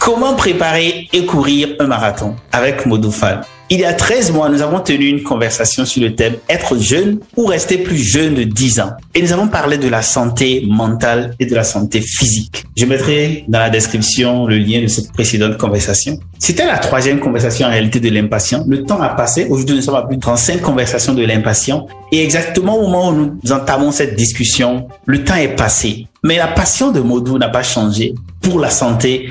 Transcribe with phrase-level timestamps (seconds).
[0.00, 4.80] Comment préparer et courir un marathon avec Modoufal Il y a 13 mois, nous avons
[4.80, 8.92] tenu une conversation sur le thème être jeune ou rester plus jeune de 10 ans.
[9.14, 12.64] Et nous avons parlé de la santé mentale et de la santé physique.
[12.78, 16.18] Je mettrai dans la description le lien de cette précédente conversation.
[16.38, 18.64] C'était la troisième conversation en réalité de l'impatient.
[18.66, 19.48] Le temps a passé.
[19.50, 21.86] Aujourd'hui, nous sommes à plus de 35 conversations de l'impatient.
[22.10, 26.06] Et exactement au moment où nous entamons cette discussion, le temps est passé.
[26.24, 29.28] Mais la passion de Modou n'a pas changé pour la santé,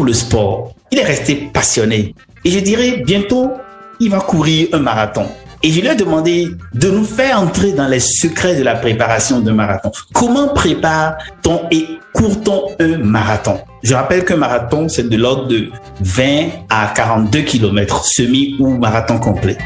[0.00, 0.74] le sport.
[0.90, 2.14] Il est resté passionné.
[2.44, 3.52] Et je dirais, bientôt,
[4.00, 5.26] il va courir un marathon.
[5.62, 9.38] Et je lui ai demandé de nous faire entrer dans les secrets de la préparation
[9.40, 9.92] d'un marathon.
[10.12, 13.60] Comment prépare-t-on et court-on un marathon?
[13.84, 19.18] Je rappelle qu'un marathon, c'est de l'ordre de 20 à 42 km, semi ou marathon
[19.18, 19.56] complet.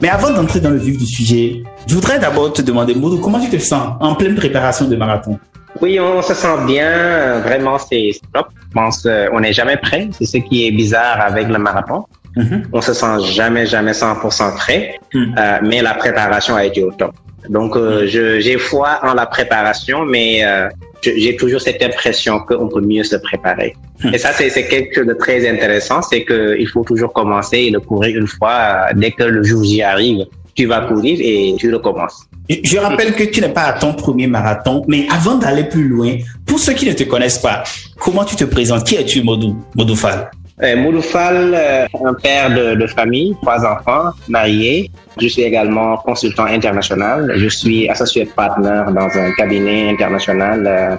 [0.00, 3.40] Mais avant d'entrer dans le vif du sujet, je voudrais d'abord te demander, Moudou, comment
[3.40, 5.38] tu te sens en pleine préparation de marathon?
[5.80, 7.40] Oui, on se sent bien.
[7.40, 8.48] Vraiment, c'est top.
[8.68, 10.08] Je pense qu'on n'est jamais prêt.
[10.18, 12.04] C'est ce qui est bizarre avec le marathon.
[12.36, 12.64] Mm-hmm.
[12.72, 14.98] On se sent jamais, jamais 100% prêt.
[15.14, 15.34] Mm.
[15.38, 17.12] Euh, mais la préparation a été au top.
[17.48, 18.40] Donc, euh, mm.
[18.40, 20.68] j'ai foi en la préparation, mais euh,
[21.02, 23.74] j'ai toujours cette impression qu'on peut mieux se préparer.
[24.04, 24.14] Mm.
[24.14, 27.80] Et ça, c'est quelque chose de très intéressant, c'est qu'il faut toujours commencer et le
[27.80, 32.26] courir une fois dès que le jour j'y arrive tu vas courir et tu recommences.
[32.64, 36.16] Je rappelle que tu n'es pas à ton premier marathon, mais avant d'aller plus loin,
[36.46, 37.62] pour ceux qui ne te connaissent pas,
[37.98, 38.84] comment tu te présentes?
[38.84, 40.30] Qui es-tu, Modou, Modou Fall?
[40.62, 44.90] Euh, un père de, de, famille, trois enfants, marié.
[45.20, 47.32] Je suis également consultant international.
[47.36, 50.96] Je suis associé partner dans un cabinet international euh,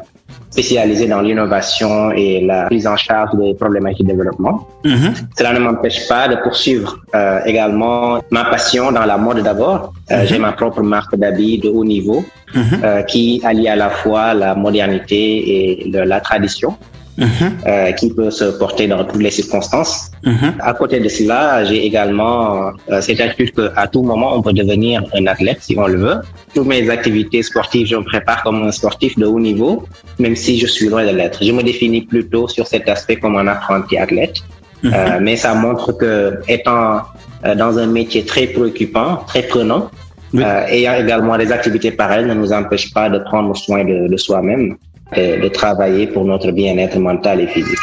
[0.51, 4.67] spécialisé dans l'innovation et la prise en charge des problématiques de développement.
[4.83, 5.13] Mm-hmm.
[5.37, 9.93] Cela ne m'empêche pas de poursuivre euh, également ma passion dans la mode d'abord.
[10.11, 10.27] Euh, mm-hmm.
[10.27, 12.23] J'ai ma propre marque d'habits de haut niveau
[12.53, 12.83] mm-hmm.
[12.83, 16.75] euh, qui allie à la fois la modernité et la tradition.
[17.21, 20.11] Euh, qui peut se porter dans toutes les circonstances.
[20.23, 20.53] Mhm.
[20.59, 25.03] À côté de cela, j'ai également euh, cette attitude qu'à tout moment, on peut devenir
[25.13, 26.17] un athlète si on le veut.
[26.55, 29.85] Toutes mes activités sportives, je me prépare comme un sportif de haut niveau,
[30.17, 31.43] même si je suis loin de l'être.
[31.43, 34.37] Je me définis plutôt sur cet aspect comme un apprenti athlète.
[34.81, 34.93] Mhm.
[34.93, 37.01] Euh, mais ça montre que étant
[37.45, 39.91] euh, dans un métier très préoccupant, très prenant,
[40.33, 44.17] euh, ayant également des activités pareilles ne nous empêche pas de prendre soin de, de
[44.17, 44.77] soi-même
[45.15, 47.79] de travailler pour notre bien-être mental et physique.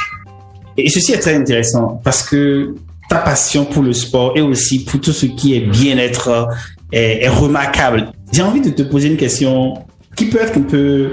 [0.77, 2.75] Et ceci est très intéressant parce que
[3.09, 6.49] ta passion pour le sport et aussi pour tout ce qui est bien-être
[6.93, 8.13] est, remarquable.
[8.33, 9.75] J'ai envie de te poser une question
[10.15, 11.11] qui peut être un peu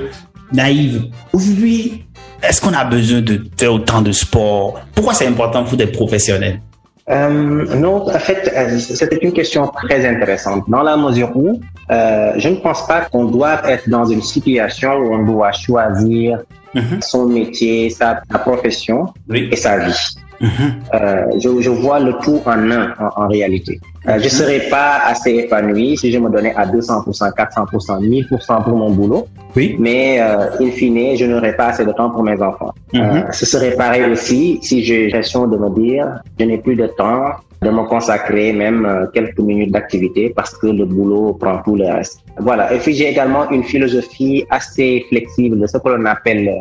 [0.51, 1.05] naïve.
[1.33, 2.05] Aujourd'hui,
[2.43, 4.79] est-ce qu'on a besoin de faire autant de sport?
[4.93, 6.61] Pourquoi c'est important pour des professionnels?
[7.09, 10.63] Euh, non, en fait, c'était une question très intéressante.
[10.67, 11.61] Dans la mesure où
[11.91, 16.39] euh, je ne pense pas qu'on doit être dans une situation où on doit choisir
[16.73, 17.01] mm-hmm.
[17.01, 20.17] son métier, sa, profession et sa vie.
[20.41, 23.79] Euh, je, je, vois le tout en un en, en réalité.
[24.07, 28.63] Euh, je ne serais pas assez épanoui si je me donnais à 200%, 400%, 1000%
[28.63, 29.27] pour mon boulot.
[29.55, 29.75] Oui.
[29.79, 32.73] Mais euh, in fine, je n'aurais pas assez de temps pour mes enfants.
[32.93, 36.87] Euh, ce serait pareil aussi si j'ai l'impression de me dire, je n'ai plus de
[36.87, 37.31] temps
[37.61, 42.19] de me consacrer même quelques minutes d'activité parce que le boulot prend tout le reste.
[42.37, 42.71] Voilà.
[42.73, 46.51] Et puis j'ai également une philosophie assez flexible de ce que l'on appelle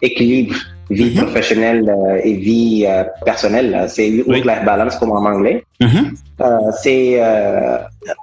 [0.00, 0.54] équilibre
[0.90, 1.22] vie mm -hmm.
[1.24, 3.70] professionnelle euh, et vie euh, personnelle.
[3.94, 5.58] C'est work-life balance comme en anglais.
[5.80, 6.04] Mm -hmm.
[6.44, 7.78] euh, c'est euh,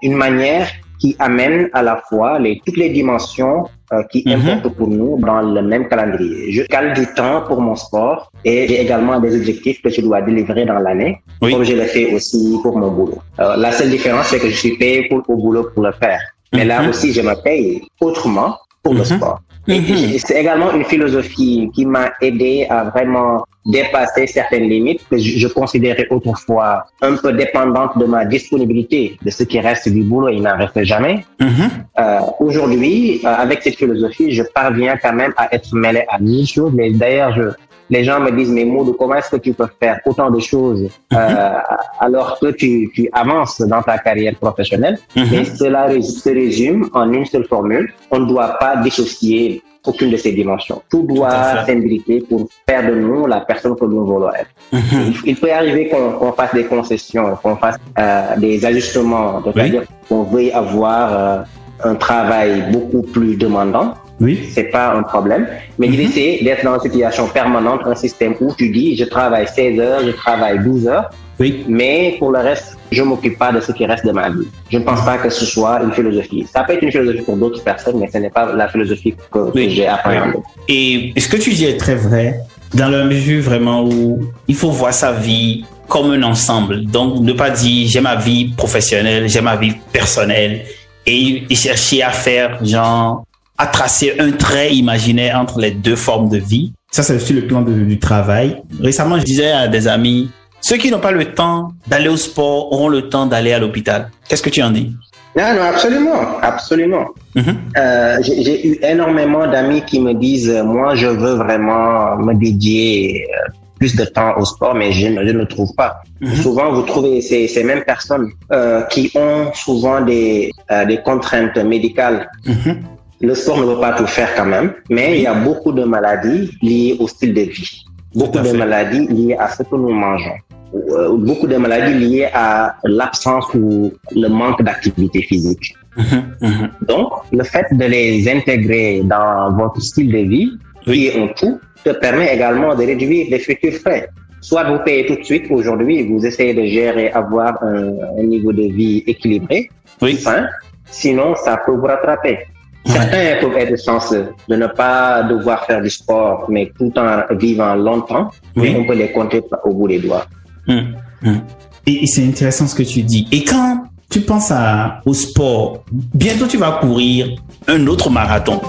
[0.07, 0.67] une manière
[1.01, 3.57] qui amène à la fois les, toutes les dimensions
[3.93, 4.51] euh, qui mm -hmm.
[4.53, 6.39] importent pour nous dans le même calendrier.
[6.55, 8.19] Je cale du temps pour mon sport
[8.49, 11.49] et j'ai également des objectifs que je dois délivrer dans l'année, oui.
[11.51, 13.19] comme je le fais aussi pour mon boulot.
[13.41, 16.21] Euh, la seule différence, c'est que je suis payé pour, au boulot pour le faire.
[16.55, 17.67] Mais là aussi, je me paye
[18.07, 18.51] autrement
[18.83, 19.41] pour le sport.
[19.67, 25.37] Et c'est également une philosophie qui m'a aidé à vraiment dépasser certaines limites que je,
[25.37, 30.29] je, considérais autrefois un peu dépendantes de ma disponibilité, de ce qui reste du boulot,
[30.29, 31.25] il n'en reste jamais.
[31.39, 31.69] Mm -hmm.
[31.99, 36.47] euh, Aujourd'hui, euh, avec cette philosophie, je parviens quand même à être mêlé à mille
[36.55, 37.45] choses, mais d'ailleurs, je,
[37.91, 40.89] les gens me disent, mais Maud, comment est-ce que tu peux faire autant de choses
[41.13, 41.53] euh,
[41.99, 44.97] alors que tu, tu avances dans ta carrière professionnelle?
[45.15, 45.25] Mhm.
[45.29, 47.93] Mais cela se résume en une seule formule.
[48.09, 50.81] On ne doit pas dissocier aucune de ces dimensions.
[50.89, 54.51] Tout doit s'imbriquer pour faire de nous la personne que nous voulons être.
[54.71, 55.13] Mhm.
[55.25, 60.23] Il, peut arriver qu'on qu'on fasse des concessions, qu'on fasse euh, des ajustements, c'est-à-dire qu'on
[60.23, 61.43] veuille avoir euh,
[61.83, 63.95] un travail beaucoup plus demandant.
[64.21, 64.47] Oui.
[64.53, 65.47] C'est pas un problème.
[65.79, 65.93] Mais Mhm.
[65.93, 69.79] l'idée, c'est d'être dans une situation permanente, un système où tu dis, je travaille 16
[69.79, 71.09] heures, je travaille 12 heures,
[71.39, 71.65] Oui.
[71.67, 74.47] mais pour le reste, je m'occupe pas de ce qui reste de ma vie.
[74.71, 76.45] Je ne pense pas que ce soit une philosophie.
[76.53, 79.51] Ça peut être une philosophie pour d'autres personnes, mais ce n'est pas la philosophie que,
[79.55, 80.39] j'ai appréhendée.
[80.67, 82.35] Et ce que tu dis est très vrai,
[82.75, 86.85] dans la mesure vraiment où il faut voir sa vie comme un ensemble?
[86.85, 90.61] Donc, ne pas dire j'ai ma vie professionnelle, j'ai ma vie personnelle
[91.05, 93.25] et, et chercher à faire, genre,
[93.63, 96.73] à tracer un trait imaginaire entre les deux formes de vie.
[96.91, 98.47] Ça, c'est sur le plan de- du travail.
[98.81, 100.29] Récemment, je disais à des amis,
[100.61, 104.09] ceux qui n'ont pas le temps d'aller au sport auront le temps d'aller à l'hôpital.
[104.27, 104.89] Qu'est-ce que tu en dis?
[105.37, 107.05] Non, non, absolument, absolument.
[107.35, 107.55] Mhm.
[107.77, 113.25] Euh, j'ai eu énormément d'amis qui me disent, euh, moi, je veux vraiment me dédier
[113.29, 115.91] euh, plus de temps au sport, mais je, ne- je ne trouve pas.
[116.19, 116.35] Mhm.
[116.45, 121.57] Souvent, vous trouvez ces, ces mêmes personnes euh, qui ont souvent des, euh, des contraintes
[121.75, 122.27] médicales.
[122.45, 122.73] Mhm.
[123.21, 125.83] Le sport ne veut pas tout faire quand même, mais il y a beaucoup de
[125.83, 127.83] maladies liées au style de vie.
[128.15, 130.37] Beaucoup de maladies liées à ce que nous mangeons.
[130.73, 135.75] Euh, beaucoup de maladies liées à l'absence ou le manque d'activité physique.
[135.97, 136.23] Mhm.
[136.41, 136.69] Mhm.
[136.87, 140.51] Donc, le fait de les intégrer dans votre style de vie,
[140.83, 144.09] qui est un tout, te permet également de réduire les futurs frais.
[144.39, 148.51] Soit vous payez tout de suite aujourd'hui, vous essayez de gérer, avoir un, un niveau
[148.51, 149.69] de vie équilibré,
[150.01, 150.15] Oui.
[150.15, 150.47] sain.
[150.89, 152.39] Sinon, ça peut vous rattraper.
[152.85, 157.75] Certains peuvent être chanceux de ne pas devoir faire du sport, mais tout en vivant
[157.75, 158.71] longtemps, Oui.
[158.73, 160.25] mais on peut les compter au bout des doigts.
[160.67, 161.41] Hum, hum.
[161.85, 163.27] Et, et c'est intéressant ce que tu dis.
[163.31, 167.29] Et quand tu penses à, au sport, bientôt tu vas courir
[167.67, 168.59] un autre marathon.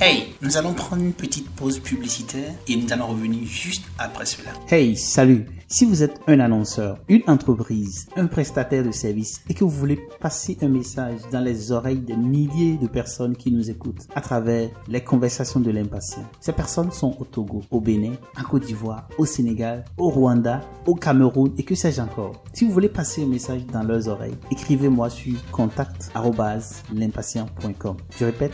[0.00, 4.50] Hey, nous allons prendre une petite pause publicitaire et nous allons revenir juste après cela.
[4.70, 9.64] Hey, salut Si vous êtes un annonceur, une entreprise, un prestataire de services et que
[9.64, 14.06] vous voulez passer un message dans les oreilles des milliers de personnes qui nous écoutent
[14.14, 18.66] à travers les conversations de l'impatient, ces personnes sont au Togo, au Bénin, en Côte
[18.66, 22.44] d'Ivoire, au Sénégal, au Rwanda, au Cameroun et que sais-je encore.
[22.52, 27.96] Si vous voulez passer un message dans leurs oreilles, écrivez-moi sur contact@l'impatient.com.
[28.18, 28.52] Je répète,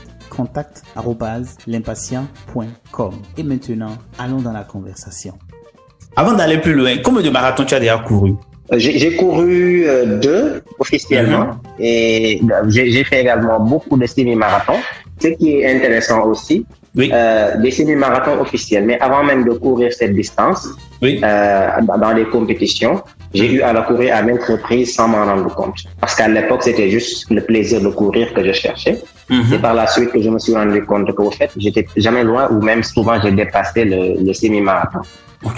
[1.82, 3.12] contact@l'impatient.com.
[3.36, 5.34] Et maintenant, allons dans la conversation.
[6.16, 8.34] Avant d'aller plus loin, combien de marathons tu as déjà couru?
[8.72, 14.80] Euh, J'ai couru euh, deux officiellement et euh, j'ai j'ai fait également beaucoup de semi-marathons.
[15.20, 16.64] Ce qui est intéressant aussi,
[16.96, 18.84] Oui, euh, des semi-marathons officiels.
[18.86, 20.68] Mais avant même de courir cette distance,
[21.02, 21.20] oui.
[21.22, 23.02] euh, dans dans les compétitions,
[23.34, 25.84] j'ai eu à la courir à maintes reprises sans m'en rendre compte.
[26.00, 28.98] Parce qu'à l'époque, c'était juste le plaisir de courir que je cherchais.
[29.28, 29.44] Mhm.
[29.50, 32.24] C'est par la suite que je me suis rendu compte que, au fait, j'étais jamais
[32.24, 35.00] loin ou même souvent j'ai dépassé le, le semi-marathon.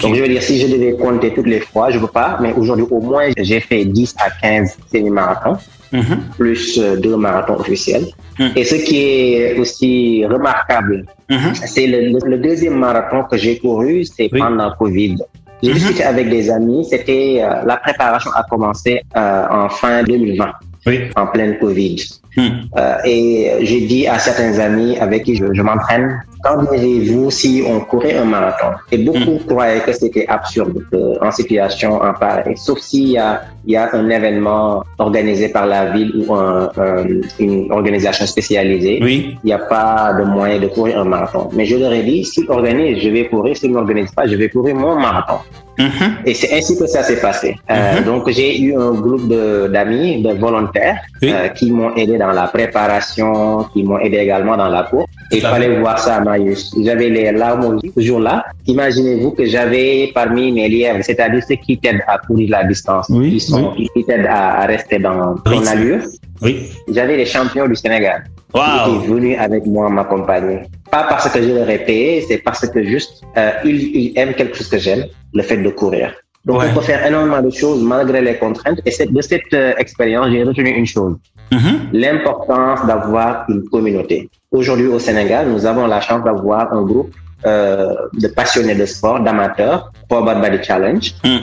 [0.01, 2.53] Donc, je veux dire, si je devais compter toutes les fois, je peux pas, mais
[2.53, 5.57] aujourd'hui, au moins, j'ai fait 10 à 15 semi-marathons,
[5.91, 6.23] Mhm.
[6.39, 8.05] plus euh, deux marathons officiels.
[8.39, 8.51] Mhm.
[8.55, 11.53] Et ce qui est aussi remarquable, Mhm.
[11.53, 14.39] c'est le, le- le deuxième marathon que j'ai couru, c'est Oui.
[14.39, 15.17] pendant Covid.
[15.63, 15.75] J'ai Mhm.
[15.75, 20.51] discuté avec des amis, c'était, euh, la préparation a commencé euh, en fin 2020,
[20.85, 20.99] Oui.
[21.15, 21.95] en pleine Covid.
[22.35, 22.43] Mhm.
[22.77, 27.63] Euh, et j'ai dit à certains amis avec qui je, je m'entraîne, quand diriez-vous si
[27.67, 32.55] on courait un marathon Et beaucoup croyaient que c'était absurde que, en situation en pareil,
[32.57, 37.05] sauf s'il y a, y a un événement organisé par la ville ou un- un-
[37.39, 38.99] une organisation spécialisée.
[39.01, 39.37] Oui.
[39.43, 41.49] Il n'y a pas de moyen de courir un marathon.
[41.53, 43.55] Mais je leur ai dit, s'ils organisent, je vais courir.
[43.55, 45.39] S'ils n'organisent pas, je vais courir mon marathon.
[45.79, 46.17] Mhm.
[46.25, 47.55] Et c'est ainsi que ça s'est passé.
[47.71, 48.05] Euh, Mhm.
[48.05, 51.31] Donc j'ai eu un groupe de- d'amis, de, volontaires, Oui.
[51.33, 55.09] euh, qui m'ont aidé dans la préparation, qui m'ont aidé également dans la course.
[55.33, 56.73] Il fallait voir ça à Marius.
[56.83, 58.45] J'avais les larmes aux yeux ce jour-là.
[58.67, 63.31] Imaginez-vous que j'avais parmi mes lièvres, c'est-à-dire ceux qui t'aident à courir la distance, Oui,
[63.31, 65.67] qui, sont, qui t'aident à, à rester dans ton Oui.
[65.67, 66.01] allure.
[66.41, 66.69] Oui.
[66.89, 68.23] J'avais les champions du Sénégal
[68.53, 68.97] qui Waouh.
[68.97, 70.59] étaient venus avec moi m'accompagner.
[70.91, 74.33] Pas parce que je leur ai payé, c'est parce que juste euh, ils, ils aiment
[74.35, 76.13] quelque chose que j'aime, le fait de courir.
[76.45, 76.65] Donc Ouais.
[76.71, 78.79] on peut faire énormément de choses malgré les contraintes.
[78.85, 81.15] Et de cette euh, expérience, j'ai retenu une chose
[81.51, 81.89] Mhm.
[81.93, 84.29] l'importance d'avoir une communauté.
[84.53, 87.11] Aujourd'hui au Sénégal, nous avons la chance d'avoir un groupe
[87.45, 91.39] euh, de passionnés de sport, d'amateurs, Forward Body Challenge, Mhm.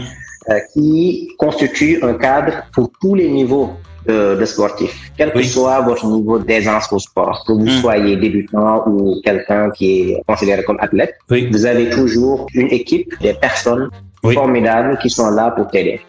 [0.50, 3.68] euh, qui constitue un cadre pour tous les niveaux
[4.06, 7.80] de, de sportif, quel que soit votre niveau d'aisance au sport, que vous Mm.
[7.82, 11.48] soyez débutant ou quelqu'un qui est considéré comme athlète, Oui.
[11.52, 13.90] vous avez toujours une équipe des personnes
[14.24, 14.32] Oui.
[14.34, 16.00] formidables qui sont là pour t'aider.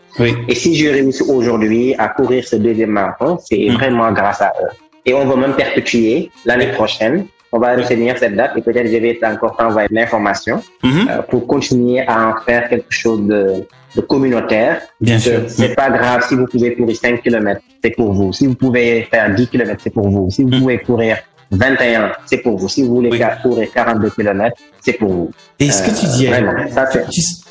[0.48, 3.74] Et si je réussis aujourd'hui à courir ce deuxième marathon, c'est Mm.
[3.74, 4.72] vraiment grâce à eux.
[5.06, 7.26] Et on va même perpétuer l'année prochaine.
[7.54, 11.08] On va retenir cette date et peut-être je vais encore t'envoyer l'information Mhm.
[11.10, 13.66] euh, pour continuer à en faire quelque chose de,
[13.96, 14.82] de communautaire.
[15.02, 15.42] Bien sûr.
[15.48, 18.32] C'est pas grave si vous pouvez courir 5 km, c'est pour vous.
[18.32, 20.30] Si vous pouvez faire 10 km, c'est pour vous.
[20.30, 20.60] Si vous Mm.
[20.62, 21.18] pouvez courir
[21.52, 22.70] 21, c'est pour vous.
[22.70, 23.20] Si vous voulez Oui.
[23.44, 25.32] courir 42 km, c'est pour vous.
[25.60, 27.00] Et ce que tu dis, est- Vraiment, ça tu,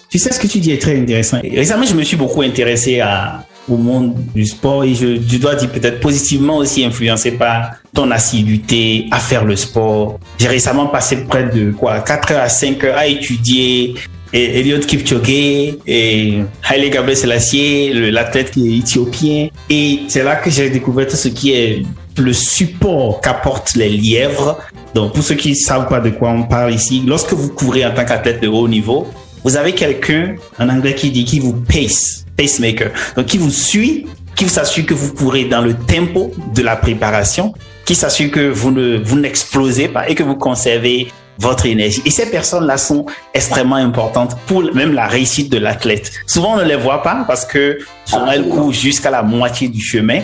[0.09, 1.41] tu sais ce que tu dis est très intéressant.
[1.43, 5.71] Récemment, je me suis beaucoup intéressé à, au monde du sport et je, dois dire
[5.71, 10.19] peut-être positivement aussi influencé par ton assiduité à faire le sport.
[10.39, 13.95] J'ai récemment passé près de quoi 4 heures à 5 heures à étudier
[14.33, 16.39] et Eliud Kipchoge et
[16.71, 19.49] Haile Gabriel Selassie, l'athlète qui est éthiopien.
[19.69, 21.83] Et c'est là que j'ai découvert tout ce qui est
[22.17, 24.59] le support qu'apportent les lièvres.
[24.95, 27.85] Donc, pour ceux qui ne savent pas de quoi on parle ici, lorsque vous courez
[27.85, 29.07] en tant qu'athlète de haut niveau,
[29.43, 34.07] vous avez quelqu'un en anglais qui dit qui vous pace, pacemaker, donc qui vous suit,
[34.35, 37.53] qui vous s'assure que vous courez dans le tempo de la préparation,
[37.85, 42.03] qui s'assure que vous ne vous n'explosez pas et que vous conservez votre énergie.
[42.05, 46.13] Et ces personnes-là sont extrêmement importantes pour même la réussite de l'athlète.
[46.27, 49.81] Souvent, on ne les voit pas parce que souvent, elles courent jusqu'à la moitié du
[49.81, 50.21] chemin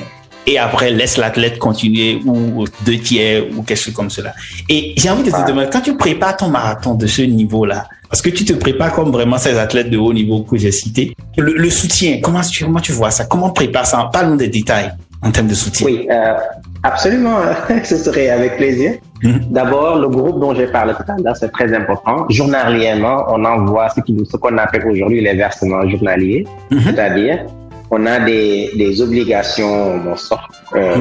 [0.46, 4.32] et après laisse l'athlète continuer ou deux tiers ou quelque chose comme cela.
[4.68, 8.22] Et j'ai envie de te demander, quand tu prépares ton marathon de ce niveau-là, parce
[8.22, 11.52] que tu te prépares comme vraiment ces athlètes de haut niveau que j'ai cités, le,
[11.54, 13.25] le soutien, comment tu, comment tu vois ça?
[13.25, 14.08] Comment on prépare ça?
[14.12, 14.90] Parle-nous des détails
[15.22, 15.86] en termes de soutien.
[15.86, 16.34] Oui, euh,
[16.82, 17.38] absolument,
[17.84, 18.92] ce serait avec plaisir.
[19.22, 19.46] Mhm.
[19.50, 22.26] D'abord, le groupe dont j'ai parlé tout à l'heure, c'est très important.
[22.28, 26.80] Journalièrement, on envoie ce qu'on appelle aujourd'hui les versements journaliers, Mhm.
[26.84, 27.46] c'est-à-dire
[27.90, 30.96] on a des, des obligations, bon, sorte, euh,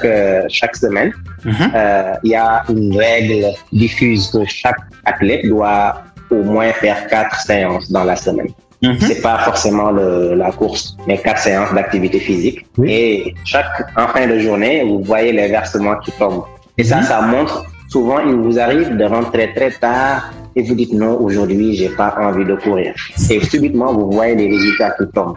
[0.00, 1.12] que chaque semaine,
[1.46, 6.00] euh, il y a une règle diffuse que chaque athlète doit
[6.32, 8.50] au moins faire quatre séances dans la semaine.
[8.82, 8.96] Mhm.
[9.00, 12.58] C'est pas forcément le, la course, mais quatre séances d'activité physique.
[12.78, 12.86] Oui.
[12.90, 16.44] Et chaque en fin de journée, vous voyez les versements qui tombent.
[16.78, 17.02] Et ça, Mhm.
[17.12, 17.56] ça montre.
[17.94, 22.10] Souvent, il vous arrive de rentrer très tard et vous dites non, aujourd'hui, j'ai pas
[22.26, 22.90] envie de courir.
[23.30, 25.36] Et subitement, vous voyez les résultats qui tombent.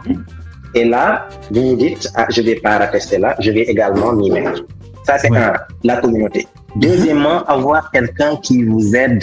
[0.74, 4.30] Et là, vous vous dites, ah, je vais pas rater cela, je vais également m'y
[4.30, 4.64] mettre.
[5.06, 5.38] Ça, c'est Ouais.
[5.38, 5.52] un,
[5.84, 6.46] la communauté.
[6.76, 9.22] Deuxièmement, avoir quelqu'un qui vous aide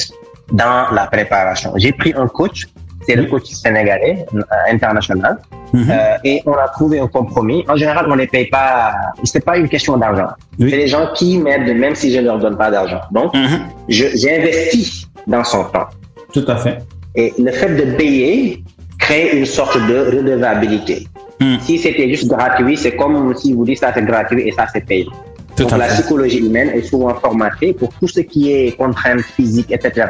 [0.52, 1.74] dans la préparation.
[1.78, 2.68] J'ai pris un coach,
[3.06, 5.38] c'est le coach sénégalais euh, international,
[5.74, 5.88] Mhm.
[5.90, 7.66] euh, et on a trouvé un compromis.
[7.68, 8.94] En général, on ne les paye pas.
[9.24, 10.28] C'est pas une question d'argent.
[10.60, 10.70] Oui.
[10.70, 13.02] C'est les gens qui m'aident même si je ne leur donne pas d'argent.
[13.12, 13.60] Donc, Mhm.
[13.90, 15.88] je- j'ai investi dans son temps.
[16.32, 16.78] Tout à fait.
[17.16, 18.64] Et le fait de payer
[19.00, 21.08] crée une sorte de redevabilité.
[21.40, 21.58] Mhm.
[21.62, 24.86] Si c'était juste gratuit, c'est comme si vous dites ça c'est gratuit et ça c'est
[24.86, 25.08] payé.
[25.56, 26.02] Tout Donc la fait.
[26.02, 30.08] psychologie humaine est souvent formatée pour tout ce qui est contraintes physiques, etc.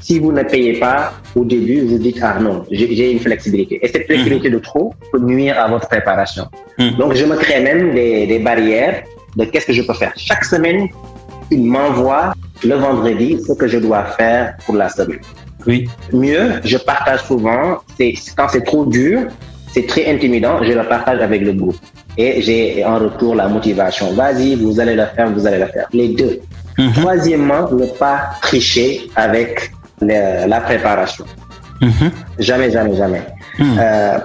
[0.00, 3.78] Si vous ne payez pas au début, vous dites ah non, j'ai une flexibilité.
[3.82, 6.46] Et cette flexibilité de trop peut nuire à votre préparation.
[6.78, 6.96] Mhm.
[6.96, 9.04] Donc je me crée même des, des barrières
[9.36, 10.12] de qu'est-ce que je peux faire.
[10.16, 10.88] Chaque semaine,
[11.50, 12.34] il m'envoie
[12.64, 15.20] le vendredi ce que je dois faire pour la semaine.
[15.66, 15.88] Oui.
[16.12, 17.78] Mieux, je partage souvent.
[17.96, 19.28] C'est quand c'est trop dur,
[19.72, 20.62] c'est très intimidant.
[20.62, 21.76] Je le partage avec le groupe
[22.16, 24.12] et j'ai en retour la motivation.
[24.12, 25.86] Vas-y, vous allez le faire, vous allez le faire.
[25.92, 26.40] Les deux.
[26.78, 26.92] Mhm.
[26.92, 31.24] Troisièmement, ne pas tricher avec le- la préparation.
[31.80, 32.10] Mhm.
[32.38, 33.22] Jamais, jamais, jamais.
[33.58, 33.78] Mhm.
[33.78, 34.18] Euh,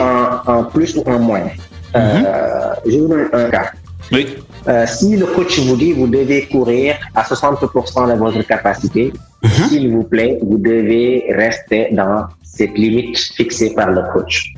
[0.00, 1.48] en, en plus ou en moins.
[1.96, 3.70] Euh, Je vous donne un cas.
[4.12, 4.36] Oui.
[4.66, 9.12] Euh, si le coach vous dit vous devez courir à 60% de votre capacité,
[9.68, 14.54] s'il vous plaît, vous devez rester dans cette limite fixée par le coach.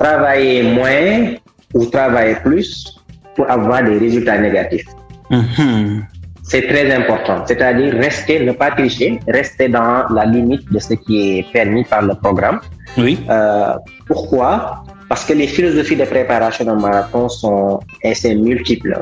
[0.00, 1.34] Travaillez moins
[1.74, 2.98] ou travaillez plus
[3.36, 4.86] pour avoir des résultats négatifs.
[5.30, 6.04] Mhm.
[6.42, 7.44] C'est très important.
[7.46, 12.02] C'est-à-dire rester, ne pas tricher, rester dans la limite de ce qui est permis par
[12.02, 12.60] le programme.
[12.96, 13.20] Oui.
[13.28, 13.74] Euh,
[14.06, 14.82] pourquoi?
[15.08, 18.98] Parce que les philosophies de préparation d'un marathon sont assez multiples.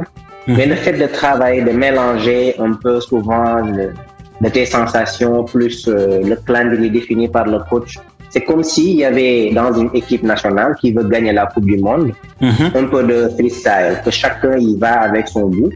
[0.48, 3.94] Mais le fait de travailler, de mélanger un peu souvent le,
[4.40, 7.98] de tes sensations plus euh, le calendrier défini par le coach,
[8.30, 11.78] c'est comme s'il y avait dans une équipe nationale qui veut gagner la Coupe du
[11.78, 12.70] Monde Mhm.
[12.74, 15.70] un peu de freestyle, que chacun y va avec son goût.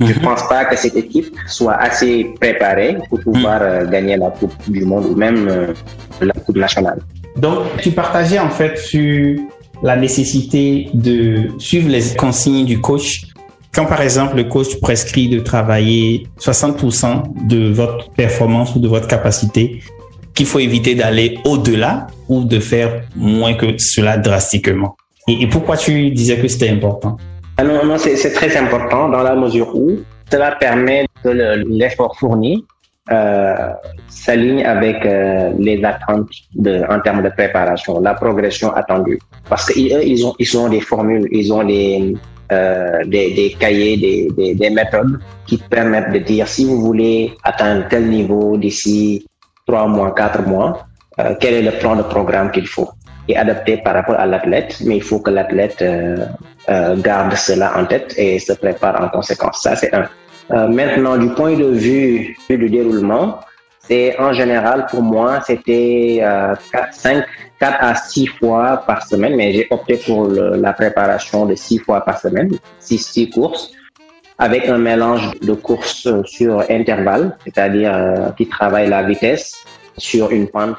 [0.00, 0.20] Je Mhm.
[0.20, 4.84] pense pas que cette équipe soit assez préparée pour pouvoir euh, gagner la Coupe du
[4.84, 5.72] Monde ou même euh,
[6.20, 6.98] la Coupe nationale.
[7.36, 9.36] Donc, tu partageais en fait sur
[9.82, 13.22] la nécessité de suivre les consignes du coach.
[13.74, 19.06] Quand par exemple le coach prescrit de travailler 60% de votre performance ou de votre
[19.06, 19.80] capacité,
[20.36, 24.96] qu'il faut éviter d'aller au-delà ou de faire moins que cela drastiquement.
[25.26, 27.16] Et, pourquoi tu disais que c'était important?
[27.56, 29.98] Ah Non, non c'est très important dans la mesure où
[30.30, 32.64] cela permet que l'effort fourni
[33.10, 33.54] euh,
[34.08, 39.18] s'aligne avec euh, les attentes de, en termes de préparation, la progression attendue.
[39.48, 42.14] Parce qu'ils ils ont, ils ont des formules, ils ont des,
[42.52, 47.32] euh, des, des, cahiers, des, des, des, méthodes qui permettent de dire si vous voulez
[47.42, 49.24] atteindre tel niveau d'ici
[49.66, 50.86] trois mois, quatre mois,
[51.18, 52.88] euh, quel est le plan de programme qu'il faut
[53.28, 56.26] et adapté par rapport à l'athlète, mais il faut que l'athlète euh,
[56.68, 59.60] euh, garde cela en tête et se prépare en conséquence.
[59.62, 60.08] Ça, c'est un.
[60.52, 63.40] Euh, maintenant, du point de vue du déroulement,
[63.80, 67.24] c'est en général pour moi, c'était euh, 4, 5,
[67.58, 72.00] 4 à 6 fois par semaine, mais j'ai opté pour la préparation de 6 fois
[72.02, 73.72] par semaine, 6, 6 courses,
[74.38, 79.54] avec un mélange de courses sur intervalle, c'est-à-dire euh, qui travaille la vitesse
[79.96, 80.76] sur une pente,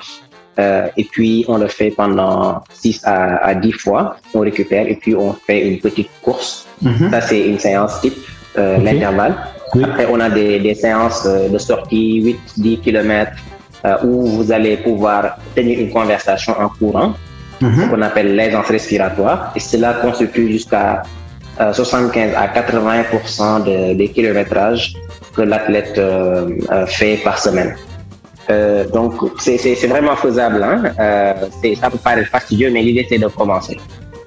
[0.59, 4.95] euh, et puis on le fait pendant 6 à, à 10 fois, on récupère, et
[4.95, 6.65] puis on fait une petite course.
[6.81, 7.09] Mm -hmm.
[7.11, 8.17] Ça, c'est une séance type,
[8.57, 8.83] euh, okay.
[8.85, 9.35] l'intervalle.
[9.75, 9.83] Oui.
[9.87, 12.09] Après, on a des, des séances euh, de sortie
[12.57, 13.31] 8-10 km
[14.03, 15.21] où vous allez pouvoir
[15.55, 17.09] tenir une conversation en courant,
[17.61, 17.79] mm -hmm.
[17.79, 19.37] ce qu'on appelle l'aisance respiratoire.
[19.55, 20.87] Et cela constitue jusqu'à
[21.59, 24.93] euh, 75 à 80 de, des kilométrages
[25.35, 27.75] que l'athlète euh, euh, fait par semaine.
[28.93, 30.63] donc, c'est vraiment faisable.
[30.63, 30.77] Hein?
[31.81, 33.77] ça peut paraître fastidieux, mais l'idée, c'est de commencer.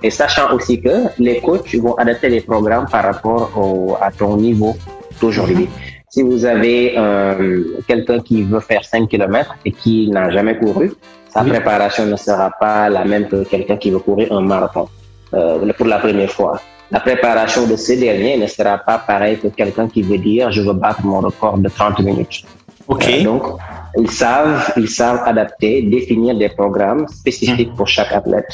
[0.03, 4.37] Et sachant aussi que les coachs vont adapter les programmes par rapport au, à ton
[4.37, 4.75] niveau
[5.21, 5.69] d'aujourd'hui.
[6.09, 10.93] Si vous avez euh, quelqu'un qui veut faire 5 km et qui n'a jamais couru,
[11.29, 11.51] sa oui.
[11.51, 14.89] préparation ne sera pas la même que quelqu'un qui veut courir un marathon
[15.35, 16.61] euh, pour la première fois.
[16.91, 20.63] La préparation de ce dernier ne sera pas pareille que quelqu'un qui veut dire je
[20.63, 22.45] veux battre mon record de 30 minutes.
[22.89, 23.07] Ok.
[23.09, 23.43] Euh, donc,
[23.97, 27.77] ils savent, ils savent adapter, définir des programmes spécifiques mmh.
[27.77, 28.53] pour chaque athlète.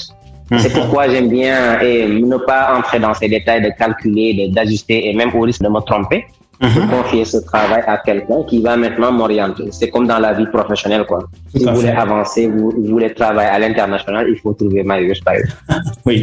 [0.50, 0.58] Mmh.
[0.58, 5.14] C'est pourquoi j'aime bien et ne pas entrer dans ces détails de calculer, d'ajuster et
[5.14, 6.26] même au risque de me tromper.
[6.58, 6.88] Mm -hmm.
[6.88, 9.66] confier ce travail à quelqu'un qui va maintenant m'orienter.
[9.78, 11.20] C'est comme dans la vie professionnelle, quoi.
[11.52, 15.20] Tout si vous voulez avancer, vous, vous, voulez travailler à l'international, il faut trouver Marius
[15.20, 15.44] Payet.
[16.06, 16.16] oui,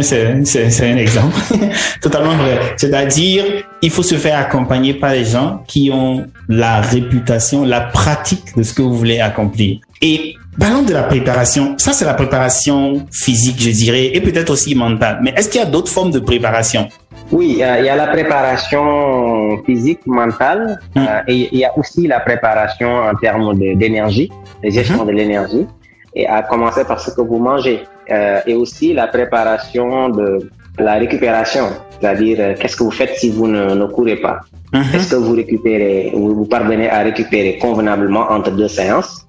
[0.00, 1.36] c'est un exemple.
[2.00, 2.56] Totalement vrai.
[2.76, 3.44] C'est-à-dire,
[3.82, 8.62] il faut se faire accompagner par les gens qui ont la réputation, la pratique de
[8.62, 9.78] ce que vous voulez accomplir.
[10.00, 11.74] Et parlons de la préparation.
[11.78, 15.20] Ça, c'est la préparation physique, je dirais, et peut-être aussi mentale.
[15.22, 16.88] Mais est-ce qu'il y a d'autres formes de préparation?
[17.32, 20.98] Oui, euh, il y a la préparation physique, mentale, mmh.
[21.00, 24.30] euh, et il y a aussi la préparation en termes d'énergie,
[24.62, 25.06] de, gestion mmh.
[25.06, 25.66] de l'énergie,
[26.14, 30.94] et à commencer par ce que vous mangez, euh, et aussi la préparation de la
[30.94, 31.66] récupération,
[31.98, 34.40] c'est-à-dire euh, qu'est-ce que vous faites si vous ne, ne courez pas,
[34.72, 34.80] mmh.
[34.94, 39.26] est-ce que vous récupérez, vous, vous, parvenez à récupérer convenablement entre deux séances,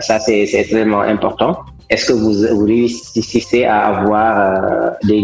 [0.00, 1.64] ça c'est extrêmement important.
[1.90, 5.22] Est-ce que vous, vous, réussissez à avoir euh, des,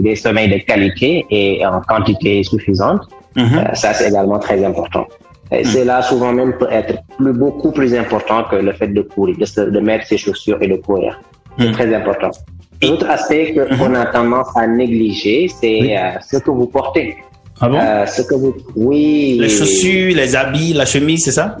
[0.00, 3.02] des, sommeils de qualité et en quantité suffisante?
[3.36, 3.58] Mm -hmm.
[3.58, 5.06] euh, Ça, c'est également très important.
[5.52, 5.72] Et mm.
[5.74, 9.36] Cela, souvent même, peut être plus, beaucoup plus important que le fait de courir,
[9.76, 11.12] de, mettre ses chaussures et de courir.
[11.58, 12.32] C'est mm très important.
[12.82, 13.44] L'autre aspect
[13.78, 15.96] qu'on a tendance à négliger, c'est oui.
[15.96, 17.08] euh, ce que vous portez.
[17.60, 17.78] Ah bon?
[17.78, 19.38] Euh, ce que vous, oui.
[19.40, 21.56] Les chaussures, les habits, la chemise, c'est ça?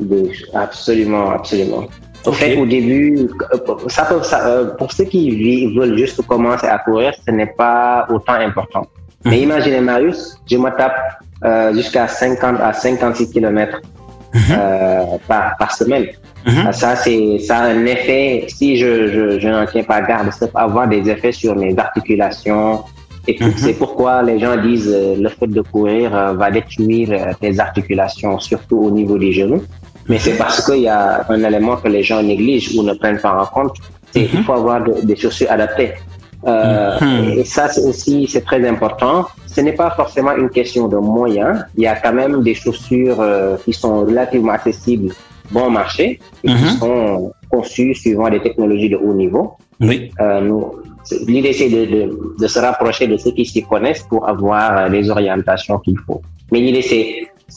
[0.52, 1.84] Absolument, absolument.
[2.26, 2.38] Au okay.
[2.38, 3.28] fait, au début,
[3.88, 4.38] ça peut, ça,
[4.78, 5.22] pour ceux qui
[5.76, 8.84] veulent juste commencer à courir, ce n'est pas autant important.
[9.26, 9.30] -hmm.
[9.30, 10.98] Mais imaginez, Marius, je me tape
[11.44, 13.80] euh, jusqu'à 50 à 56 kilomètres
[14.34, 14.58] mm -hmm.
[14.58, 16.06] euh, par, par semaine.
[16.46, 16.72] -hmm.
[16.80, 20.46] Ça, c'est, ça a un effet, si je, je, je n'en tiens pas garde, ça
[20.46, 22.70] peut avoir des effets sur mes articulations.
[23.28, 27.32] Et c'est pourquoi les gens disent euh, le fait de courir euh, va détruire euh,
[27.40, 29.62] tes articulations, surtout au niveau des genoux.
[30.08, 33.20] Mais c'est parce qu'il y a un élément que les gens négligent ou ne prennent
[33.20, 33.76] pas en compte.
[34.12, 34.38] C'est mm -hmm.
[34.38, 35.92] il faut avoir de, des chaussures adaptées.
[36.46, 37.38] Euh, mm -hmm.
[37.40, 39.16] Et ça, c'est aussi c'est très important.
[39.54, 41.54] Ce n'est pas forcément une question de moyens.
[41.76, 45.10] Il y a quand même des chaussures euh, qui sont relativement accessibles,
[45.56, 46.06] bon marché,
[46.44, 46.62] et mm -hmm.
[46.62, 47.02] qui sont
[47.54, 49.44] conçues suivant des technologies de haut niveau.
[49.88, 49.96] Oui.
[50.20, 50.40] Euh,
[51.32, 52.00] l'idée c'est de, de,
[52.42, 56.20] de, se rapprocher de ceux qui s'y connaissent pour avoir les orientations qu'il faut.
[56.50, 57.06] Mais l'idée c'est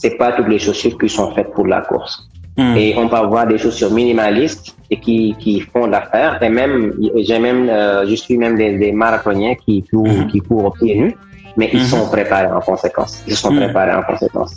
[0.00, 2.14] c'est pas toutes les chaussures qui sont faites pour la course.
[2.60, 2.76] Mm.
[2.76, 6.32] Et on peut avoir des chaussures minimalistes et qui, qui font l'affaire.
[6.42, 6.92] Et même,
[7.26, 10.26] j'ai même, euh, je suis même des, des marathoniens qui courent, mm.
[10.30, 11.08] qui courent au pied nu,
[11.56, 11.94] mais ils mm -hmm.
[11.94, 13.12] sont préparés en conséquence.
[13.30, 14.52] Ils sont préparés en conséquence.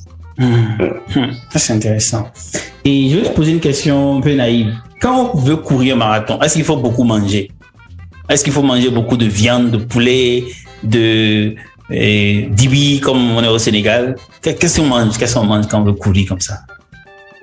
[1.64, 2.24] C'est intéressant.
[2.90, 4.72] Et je vais te poser une question un peu naïve.
[5.04, 7.44] Quand on veut courir un marathon, est-ce qu'il faut beaucoup manger?
[8.30, 10.30] Est-ce qu'il faut manger beaucoup de viande, de poulet,
[10.96, 11.06] de
[12.60, 14.04] dibi comme on est au Sénégal?
[14.42, 15.14] Qu'est-ce qu'on mange?
[15.18, 16.56] Qu'est-ce qu'on mange quand on veut courir comme ça?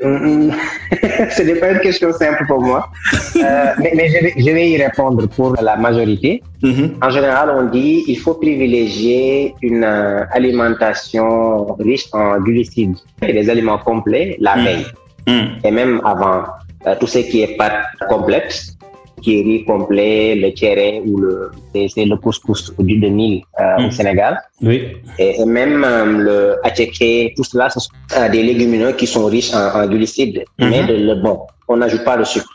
[1.31, 2.91] Ce n'est pas une question simple pour moi,
[3.37, 6.43] euh, mais, mais je, vais, je, vais, y répondre pour la majorité.
[6.63, 6.93] Mm-hmm.
[7.03, 13.51] En général, on dit il faut privilégier une euh, alimentation riche en glucides et des
[13.51, 14.65] aliments complets la mm.
[14.65, 14.87] veille
[15.27, 15.67] mm.
[15.67, 16.45] et même avant.
[16.87, 18.73] Euh, tout ce qui est pâte complète,
[19.21, 21.51] qui est riz complet, le kéré ou le
[21.95, 23.91] c'est le couscous du de Nil euh, au mm.
[23.93, 24.39] Sénégal.
[24.63, 24.89] Oui.
[25.19, 29.27] Et, et même euh, le attiéké, tout cela, ce sont euh, des légumineux qui sont
[29.27, 30.71] riches en, en glucides, Mhm.
[30.71, 31.37] mais de le bon.
[31.69, 32.53] On n'ajoute pas de sucre.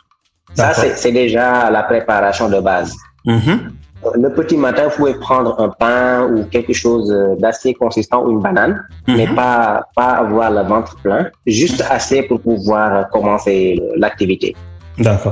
[0.54, 2.94] Ça, c'est déjà la préparation de base.
[3.24, 3.72] Mhm.
[4.14, 8.30] Le petit matin, vous pouvez prendre un pain ou quelque chose euh, d'assez consistant ou
[8.30, 8.74] une banane,
[9.08, 9.16] Mhm.
[9.16, 14.54] mais pas, pas avoir le ventre plein, juste assez pour pouvoir commencer l'activité.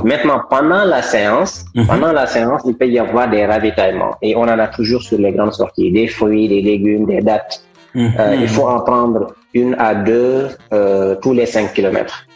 [0.05, 1.87] Maintenant, pendant la séance, Mhm.
[1.87, 5.19] pendant la séance, il peut y avoir des ravitaillements et on en a toujours sur
[5.19, 7.63] les grandes sorties, des fruits, des légumes, des dattes.
[7.95, 8.13] Mhm.
[8.19, 12.27] Euh, Il faut en prendre une à deux euh, tous les cinq kilomètres.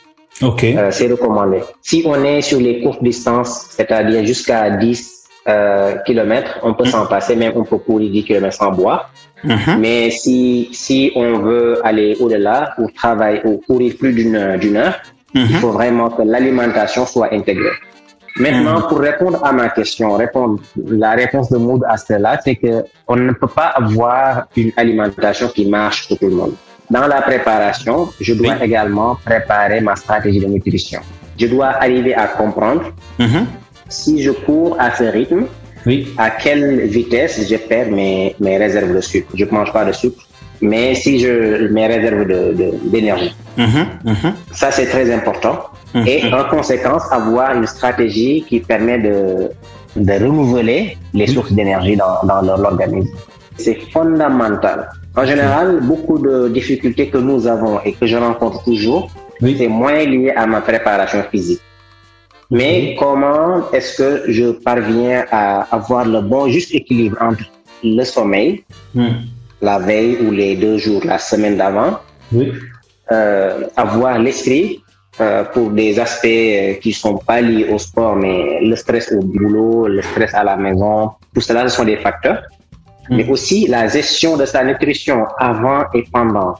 [0.40, 0.62] Ok.
[0.64, 1.60] Euh, c'est recommandé.
[1.82, 7.06] Si on est sur les courtes distances, c'est-à-dire jusqu'à 10 euh, kilomètres, on peut s'en
[7.06, 9.10] passer, même on peut courir 10 kilomètres sans boire.
[9.42, 9.78] Mhm.
[9.80, 14.56] Mais si, si on veut aller au-delà ou travailler ou courir plus d'une
[15.34, 15.48] il Mhm.
[15.60, 17.76] faut vraiment que l'alimentation soit intégrée.
[18.38, 22.84] Maintenant, pour répondre à ma question, répondre, la réponse de Mood à cela, c'est que
[23.08, 26.54] on ne peut pas avoir une alimentation qui marche pour tout le monde.
[26.88, 28.64] Dans la préparation, je dois Oui.
[28.66, 31.00] également préparer ma stratégie de nutrition.
[31.38, 32.82] Je dois arriver à comprendre
[33.18, 33.46] Mhm.
[33.88, 35.46] si je cours à ce rythme,
[35.86, 36.08] Oui.
[36.16, 39.30] à quelle vitesse je perds mes, mes réserves de sucre.
[39.34, 40.22] Je ne mange pas de sucre,
[40.60, 43.32] mais si je mes réserves de- de- d'énergie.
[43.34, 43.34] Mhm.
[43.34, 43.47] Mhm.
[44.52, 45.56] Ça, c'est très important.
[45.94, 46.06] Mhm.
[46.06, 49.50] Et en conséquence, avoir une stratégie qui permet de,
[49.96, 53.10] de renouveler les sources d'énergie dans, dans l'organisme.
[53.56, 54.88] C'est fondamental.
[55.16, 59.10] En général, beaucoup de difficultés que nous avons et que je rencontre toujours,
[59.42, 59.56] Oui.
[59.58, 61.60] c'est moins lié à ma préparation physique.
[62.50, 67.44] Mais comment est-ce que je parviens à avoir le bon juste équilibre entre
[67.84, 69.14] le sommeil, Mhm.
[69.60, 71.98] la veille ou les deux jours, la semaine d'avant,
[73.10, 74.82] avoir l'esprit
[75.20, 79.18] euh, pour des aspects euh, qui sont pas liés au sport, mais le stress au
[79.18, 82.40] boulot, le stress à la maison, tout cela, ce sont des facteurs.
[83.10, 86.54] Mais aussi la gestion de sa nutrition avant et pendant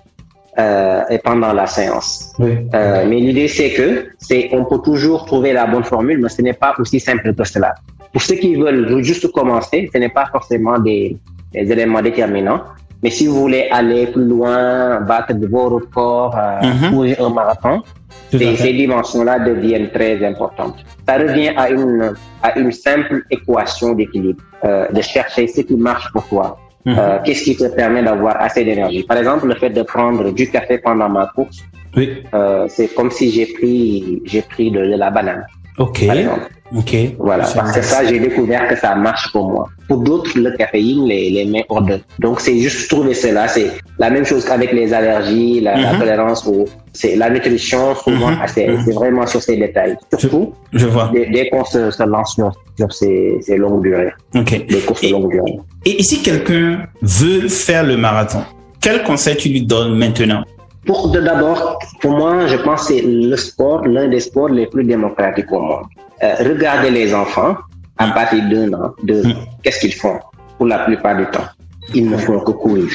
[0.58, 2.32] euh, et pendant la séance.
[2.40, 2.66] Oui.
[2.74, 6.42] Euh, mais l'idée c'est que c'est on peut toujours trouver la bonne formule, mais ce
[6.42, 7.76] n'est pas aussi simple que cela.
[8.12, 11.16] Pour ceux qui veulent juste commencer, ce n'est pas forcément des,
[11.52, 12.62] des éléments déterminants.
[13.02, 16.90] Mais si vous voulez aller plus loin, battre de vos records, euh, Mhm.
[16.92, 17.82] courir un marathon,
[18.30, 20.76] ces, dimensions-là deviennent très importantes.
[21.06, 26.11] Ça revient à une, à une simple équation d'équilibre, euh, de chercher ce qui marche
[26.12, 26.58] pour toi.
[26.84, 26.96] Mhm.
[26.98, 29.04] Euh, Qu'est-ce qui te permet d'avoir assez d'énergie?
[29.04, 31.58] Par exemple, le fait de prendre du café pendant ma course,
[31.96, 32.22] Oui.
[32.68, 35.46] c'est comme si j'ai pris, j'ai pris de, de la banane,
[35.78, 36.06] Ok.
[36.06, 36.48] par exemple.
[36.76, 36.94] Ok.
[37.18, 39.68] Voilà, parce que ça, j'ai découvert que ça marche pour moi.
[39.88, 42.00] Pour d'autres, le caféine les, les met hors d'eux.
[42.18, 43.48] Donc, c'est juste trouver cela.
[43.48, 45.98] C'est la même chose qu'avec les allergies, la, la Mhm.
[45.98, 48.38] tolérance, ou c'est la nutrition, souvent, Mhm.
[48.42, 48.90] ah, c'est Mhm.
[48.92, 49.96] vraiment sur ces détails.
[50.18, 51.11] Surtout, Je vois.
[51.12, 54.50] dès, dès qu'on se, se lance sur, sur ces, ces longues durées, Ok.
[54.68, 55.59] les courses Et- longue durée.
[55.87, 58.42] Et, et si quelqu'un veut faire le marathon,
[58.81, 60.44] quel conseil tu lui donnes maintenant?
[60.87, 64.85] Pour d'abord, pour moi, je pense que c'est le sport, l'un des sports les plus
[64.85, 65.85] démocratiques au monde.
[66.23, 67.57] Euh, regardez les enfants
[67.99, 69.35] à partir d'un an, deux ans.
[69.62, 70.19] Qu'est-ce qu'ils font
[70.57, 71.49] pour la plupart du temps
[71.95, 72.88] Ils ne font que courir.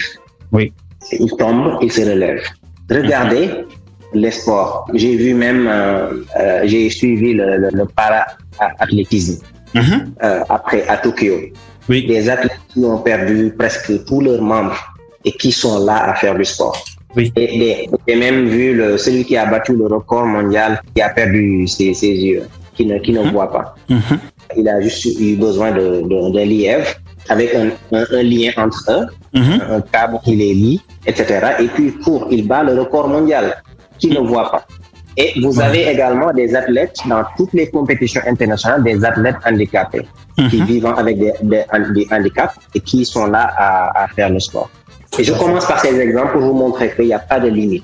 [0.52, 0.74] Oui.
[1.12, 2.44] Ils tombent, ils se relèvent.
[2.90, 3.50] Regardez
[4.14, 4.88] les sports.
[4.94, 9.42] J'ai vu même, euh, euh, j'ai suivi le, le, le para-athlétisme
[9.76, 11.34] euh, après à Tokyo
[11.90, 12.06] Oui.
[12.08, 14.78] des athlètes qui ont perdu presque tous leurs membres
[15.26, 16.78] et qui sont là à faire du sport.
[17.16, 17.32] Oui.
[17.36, 21.10] Et, et- j'ai même vu le, celui qui a battu le record mondial qui a
[21.10, 22.44] perdu ses, ses yeux,
[22.76, 23.76] qui ne, qui ne voit pas.
[23.90, 24.20] Mhm.
[24.58, 26.88] Il a juste eu besoin de, de, d'un lièvre
[27.30, 29.62] avec un, un, un lien entre eux, Mhm.
[29.78, 31.26] un câble qui les lie, etc.
[31.60, 33.64] Et puis pour, il bat le record mondial
[33.98, 34.66] qui ne voit pas.
[35.18, 35.64] Et vous Ouais.
[35.64, 40.06] avez également des athlètes dans toutes les compétitions internationales, des athlètes handicapés
[40.50, 40.66] qui Mhm.
[40.66, 41.64] vivent avec des, des,
[41.96, 44.70] des handicaps et qui sont là à, à faire le sport.
[45.20, 47.84] Et je commence par ces exemples pour vous montrer qu'il n'y a pas de limite.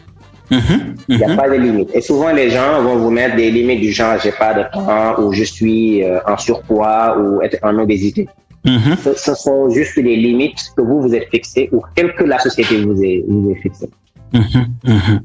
[0.52, 0.96] Mhm.
[1.10, 1.36] Il n'y a Mhm.
[1.36, 1.90] pas de limite.
[1.94, 5.22] Et souvent, les gens vont vous mettre des limites du genre, j'ai pas de temps,
[5.22, 8.28] ou je suis euh, en surpoids, ou être en obésité.
[8.66, 8.98] Mhm.
[9.04, 12.40] Ce, ce sont juste des limites que vous vous êtes fixées, ou telles que la
[12.40, 13.90] société vous est, vous est fixée.
[14.34, 14.66] Mhm.
[14.86, 15.20] Mhm.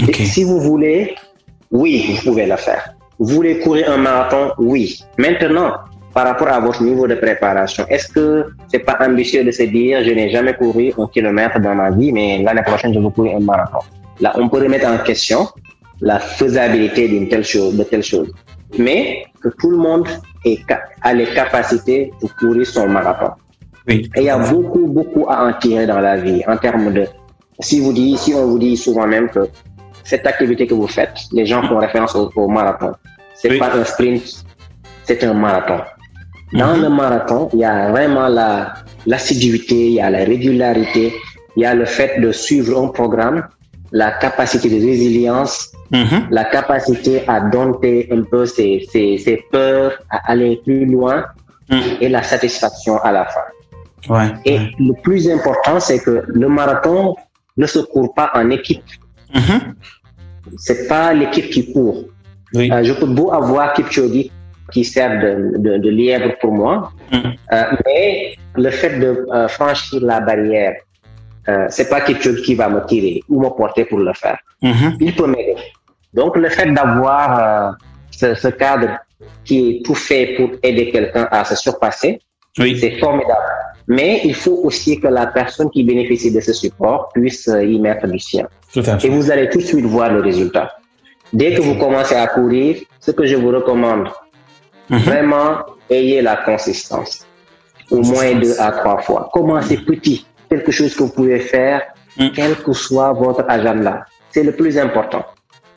[0.00, 0.14] Et Ok.
[0.16, 1.14] si vous voulez,
[1.70, 2.94] oui, vous pouvez le faire.
[3.18, 4.52] Vous voulez courir un marathon?
[4.58, 5.04] Oui.
[5.18, 5.72] Maintenant,
[6.12, 10.02] par rapport à votre niveau de préparation, est-ce que c'est pas ambitieux de se dire,
[10.04, 13.36] je n'ai jamais couru un kilomètre dans ma vie, mais l'année prochaine, je veux courir
[13.36, 13.78] un marathon?
[14.20, 15.46] Là, on peut remettre en question
[16.00, 18.32] la faisabilité d'une telle chose, de telle chose.
[18.78, 20.08] Mais que tout le monde
[20.44, 20.58] ait,
[21.02, 23.32] a les capacités de courir son marathon.
[23.88, 24.10] Oui.
[24.16, 27.06] Et il y a beaucoup, beaucoup à en tirer dans la vie en termes de,
[27.60, 29.48] si vous dit, si on vous dit souvent même que
[30.04, 32.92] cette activité que vous faites, les gens font référence au, au marathon.
[33.34, 33.58] C'est Oui.
[33.58, 34.44] pas un sprint,
[35.04, 35.80] c'est un marathon.
[36.52, 38.74] Dans le marathon, il y a vraiment la,
[39.06, 41.14] l'assiduité, il y a la régularité,
[41.56, 43.46] il y a le fait de suivre un programme,
[43.92, 46.28] la capacité de résilience, Mhm.
[46.30, 51.24] la capacité à dompter un peu ses, ses, ses peurs, à aller plus loin
[51.70, 51.82] Mhm.
[52.00, 53.46] et la satisfaction à la fin.
[54.08, 54.28] Ouais.
[54.44, 54.70] Et ouais.
[54.78, 57.16] le plus important, c'est que le marathon
[57.56, 58.82] ne se court pas en équipe.
[59.34, 59.74] Mhm.
[60.58, 62.04] C'est pas l'équipe qui court.
[62.54, 62.70] Oui.
[62.72, 64.30] Euh, je peux beau avoir Kipchoge
[64.72, 67.32] qui sert de, de, de lièvre pour moi, Mhm.
[67.52, 70.74] euh, mais le fait de euh, franchir la barrière,
[71.48, 74.38] euh, c'est pas Kipchoge qui va me tirer ou me porter pour le faire.
[74.62, 74.96] Mhm.
[75.00, 75.56] Il peut m'aider.
[76.14, 77.70] Donc le fait d'avoir euh,
[78.10, 78.90] ce, ce cadre
[79.44, 82.20] qui est tout fait pour aider quelqu'un à se surpasser,
[82.58, 82.76] Oui.
[82.80, 83.48] c'est formidable.
[83.88, 88.06] Mais il faut aussi que la personne qui bénéficie de ce support puisse y mettre
[88.06, 88.46] du sien.
[89.04, 90.66] Et vous allez tout de suite voir le résultat.
[91.32, 94.08] Dès que vous commencez à courir, ce que je vous recommande,
[94.90, 94.98] Mhm.
[94.98, 95.50] vraiment,
[95.88, 97.26] ayez la consistance.
[97.90, 99.30] Au moins deux à trois fois.
[99.32, 100.26] Commencez petit.
[100.48, 101.82] Quelque chose que vous pouvez faire,
[102.18, 102.32] Mhm.
[102.34, 104.04] quel que soit votre agenda.
[104.30, 105.24] C'est le plus important.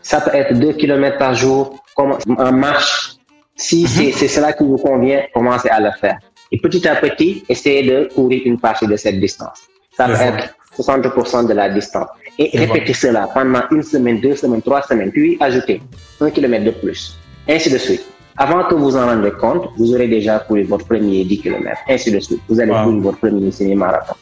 [0.02, 3.14] Ça peut être deux kilomètres par jour, en marche.
[3.56, 6.18] Si c'est c'est cela qui vous convient, commencez à le faire.
[6.52, 9.60] Et petit à petit, essayez de courir une partie de cette distance.
[9.96, 12.10] Ça peut être 60% de la distance.
[12.40, 15.82] Et répétez cela pendant une semaine, deux semaines, trois semaines, puis ajoutez
[16.20, 17.16] un kilomètre de plus.
[17.48, 18.04] Ainsi de suite.
[18.38, 21.80] Avant que vous en rendiez compte, vous aurez déjà couru votre premier 10 kilomètres.
[21.88, 22.42] Ainsi de suite.
[22.50, 22.84] Vous allez Wow.
[22.86, 24.16] courir votre premier semi-marathon.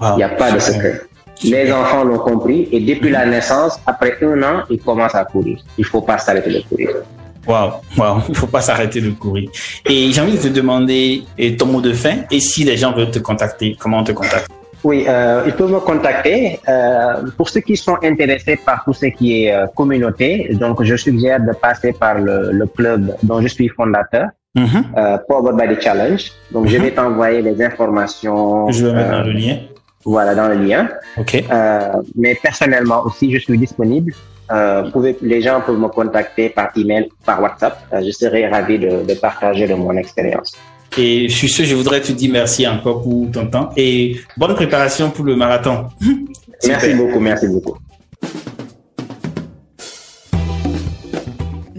[0.00, 0.08] Wow.
[0.14, 1.02] Il n'y a pas de secret.
[1.44, 5.58] Les enfants l'ont compris et depuis la naissance, après un an, ils commencent à courir.
[5.76, 6.90] Il faut pas s'arrêter de courir.
[7.46, 9.48] Waouh, waouh, il faut pas s'arrêter de courir.
[9.88, 12.92] Et j'ai envie de te demander euh, ton mot de fin et si les gens
[12.92, 14.48] veulent te contacter, comment on te contacte?
[14.84, 16.60] Oui, euh, ils peuvent me contacter.
[16.68, 20.94] Euh, pour ceux qui sont intéressés par tout ce qui est euh, communauté, donc je
[20.96, 24.82] suggère de passer par le, le club dont je suis fondateur, Mhm.
[24.96, 26.32] euh, Power Body Challenge.
[26.52, 28.70] Donc je vais t'envoyer les informations.
[28.70, 29.56] Je vais mettre dans euh, le lien.
[30.04, 30.88] Voilà, dans le lien.
[31.18, 31.34] Ok.
[31.50, 34.12] Euh, mais personnellement aussi, je suis disponible.
[34.50, 37.76] Euh, vous pouvez, les gens peuvent me contacter par email, par WhatsApp.
[38.06, 40.52] Je serai ravi de, de partager de mon expérience.
[40.98, 45.10] Et sur ce, je voudrais te dire merci encore pour ton temps et bonne préparation
[45.10, 45.86] pour le marathon.
[46.66, 47.78] Merci beaucoup, merci beaucoup.